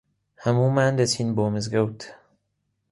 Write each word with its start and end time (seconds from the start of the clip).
هەموومان 0.43 0.91
دەچین 0.99 1.29
بۆ 1.35 1.45
مزگەوت. 1.53 1.99